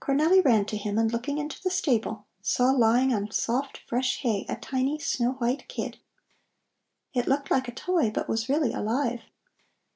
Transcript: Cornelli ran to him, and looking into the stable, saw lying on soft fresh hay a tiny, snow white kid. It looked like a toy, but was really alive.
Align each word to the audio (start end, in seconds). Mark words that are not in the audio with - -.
Cornelli 0.00 0.40
ran 0.44 0.64
to 0.64 0.76
him, 0.76 0.98
and 0.98 1.12
looking 1.12 1.38
into 1.38 1.62
the 1.62 1.70
stable, 1.70 2.26
saw 2.42 2.72
lying 2.72 3.14
on 3.14 3.30
soft 3.30 3.78
fresh 3.86 4.18
hay 4.22 4.44
a 4.48 4.56
tiny, 4.56 4.98
snow 4.98 5.34
white 5.34 5.68
kid. 5.68 5.98
It 7.14 7.28
looked 7.28 7.48
like 7.48 7.68
a 7.68 7.72
toy, 7.72 8.10
but 8.10 8.28
was 8.28 8.48
really 8.48 8.72
alive. 8.72 9.20